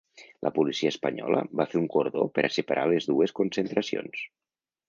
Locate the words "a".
2.47-2.51